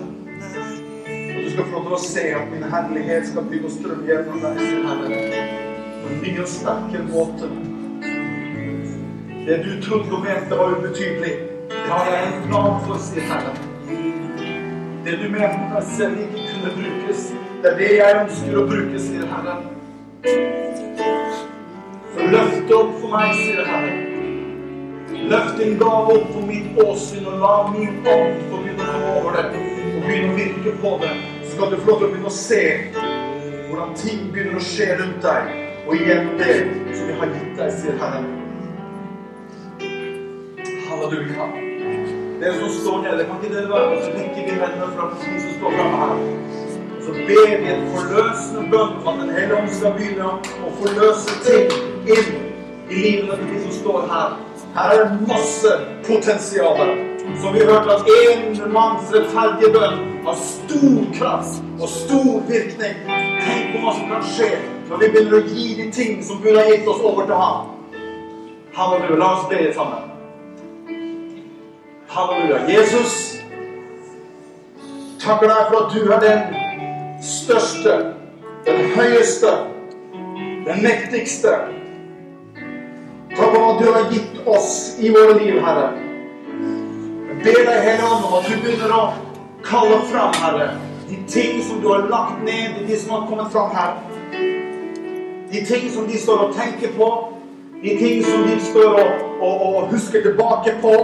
[1.37, 4.09] Og du skal få lov til å se at min herlighet skal begynne å strømme
[4.09, 5.12] gjennom deg, sier Herren.
[6.01, 7.51] På en ny og sterkere måte.
[9.45, 11.35] Det du trodde og mente var ubetydelig,
[11.74, 13.62] det har jeg en plan for, sier Herren.
[15.05, 17.28] Det du mente selv ikke kunne brukes,
[17.61, 19.70] det er det jeg ønsker å bruke, sier Herren.
[22.35, 23.99] Løft det opp for meg, sier Herren.
[25.30, 29.12] Løft din gave opp for mitt åsyn, og la min ånd få begynne å komme
[29.20, 29.45] over det.
[29.95, 31.12] og begynne å virke på det,
[31.45, 32.62] så skal du få lov til å begynne å se
[33.68, 35.55] hvordan ting begynner å skje rundt deg.
[35.85, 36.57] Og igjen det
[36.97, 38.26] som jeg har gitt deg, sier Herren.
[40.89, 41.49] Halleluja.
[42.41, 44.05] Dere som står nede, kan ikke dere være med?
[44.05, 46.64] Så rekker vi hendene fram som står framme her.
[47.05, 50.29] Så ber vi en forløsende bønn om at Den hellige ånd skal begynne
[50.65, 51.75] å forløse ting
[52.15, 52.31] inn
[52.89, 54.31] i livene til de som står her.
[54.77, 55.75] Her er det masse
[56.07, 56.81] potensial.
[57.43, 62.97] Som vi hørte at én manns rettferdige bønn har stor kraft og stor virkning.
[63.45, 64.51] Tenk på hva som kan skje
[64.89, 67.71] når vi begynner å gi de ting som Gud har gitt oss, over til ham.
[68.75, 69.21] Halleluja.
[69.21, 70.11] La oss be sammen.
[72.17, 72.65] Halleluja.
[72.69, 73.17] Jesus,
[75.21, 76.64] takker deg for at du er den
[77.25, 78.14] største,
[78.66, 79.47] den høyeste,
[80.66, 81.49] den mektigste.
[83.37, 85.89] Takk for at du har gitt oss i våre liv, Herre.
[87.29, 89.05] Jeg ber deg, Hellige Ånd, om at du begynner å
[89.64, 90.68] kalle fram, Herre,
[91.09, 93.97] de ting som du har lagt ned de som har kommet fram her.
[95.53, 97.11] De ting som de står og tenker på,
[97.83, 100.95] de ting som de står og, og, og husker tilbake på.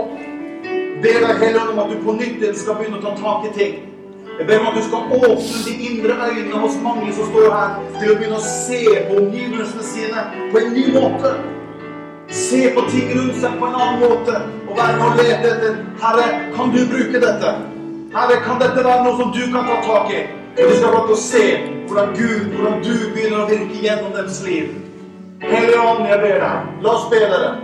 [0.64, 3.48] Jeg ber deg, Hellige Ånd, om at du på nytt skal begynne å ta tak
[3.48, 3.80] i ting.
[4.40, 7.72] Jeg ber om at du skal åpne de indre øynene hos mange som står her,
[8.00, 8.78] til å begynne å se
[9.08, 10.22] på omgivelsene sine
[10.52, 11.32] på en ny måte.
[12.32, 14.38] Se på ting rundt seg på en annen måte
[14.70, 16.26] og være med å lete etter Herre,
[16.56, 17.52] kan du bruke dette?
[18.16, 20.24] Herre, kan dette være noe som du kan ta tak i?
[20.56, 21.46] Og vi skal få se
[21.90, 24.76] hvordan Gud, hvordan du begynner å virke gjennom deres liv.
[25.44, 27.56] Hellige Ånd, jeg ber deg, la oss be dere.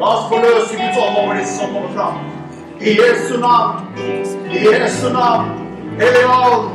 [0.00, 2.24] La oss forløse Guds ånd over disse som kommer fram.
[2.82, 3.86] I Jesu navn.
[4.50, 5.60] I Jesu navn.
[5.98, 6.68] Hellige Ånd,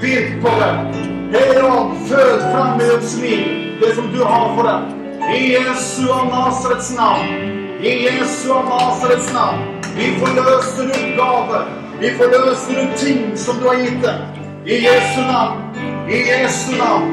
[0.00, 0.76] virk på dem.
[1.32, 3.44] Hellige Ånd, fød fram i deres liv
[3.80, 4.82] det som du har for dem.
[5.36, 7.28] I Jesu og Nasarets navn.
[7.82, 9.58] I Jesu og Nasarets navn.
[9.96, 11.64] Vi forløser ut gaver.
[12.00, 14.18] Vi forløser ut ting som du har gitt dem.
[14.66, 15.56] I Jesu navn.
[16.08, 17.08] I Jesu navn.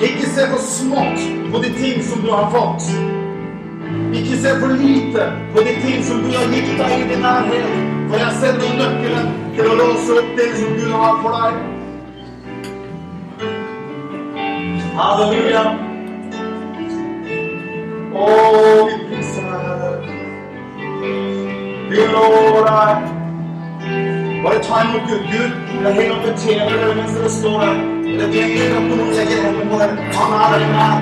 [0.00, 1.20] Ikke se for smått
[1.52, 2.88] på de ting som du har fått.
[4.14, 7.72] Ikke se for lite på de ting som du har gitt deg i din nærhet.
[8.08, 8.78] For jeg sender
[9.58, 11.54] til å låse opp det som Gud har for deg.
[14.98, 15.62] Halleluja.
[18.14, 18.26] Å,
[18.86, 19.90] vi priser deg, Herre.
[21.90, 23.14] Vi lover deg.
[24.44, 25.26] Bare ta imot Gud.
[25.32, 25.52] Gud,
[25.82, 27.80] jeg helt opp betjener dere mens dere står der.
[28.06, 30.12] Dere trenger at noen legger hendene på dere.
[30.20, 30.92] Han er der inne.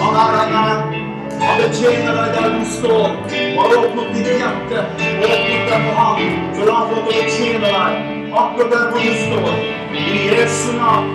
[0.00, 0.97] Han er der nær.
[1.40, 3.08] Han betjener deg der du står.
[3.56, 4.78] og har opp ditt hjerte.
[5.22, 6.18] og åpnet deg for ham.
[6.66, 7.90] La han få lov å betjene deg.
[8.42, 9.54] Akkurat der hvor du står.
[9.92, 11.08] I Jesu navn.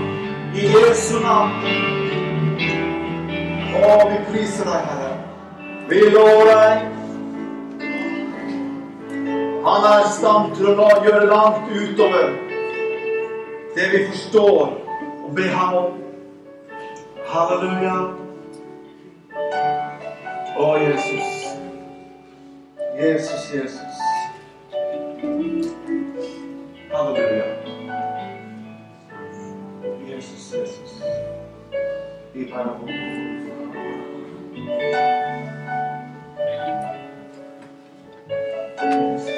[0.55, 1.51] I Jesu navn.
[3.73, 5.13] Å, vi priser deg, Herre.
[5.89, 6.89] Vi lover deg.
[9.63, 12.33] Han er i stand til å gjøre langt utover
[13.75, 14.73] det vi forstår,
[15.25, 15.93] og be ham om.
[17.27, 18.22] Halleluja.
[20.55, 21.57] Oh, Jesus,
[22.95, 23.81] Jesus, Jesus!
[26.91, 27.45] Halleluja.
[30.05, 31.03] Jesus, Jesus,
[32.35, 32.93] I Pana Bogu.
[38.79, 39.32] Jezus.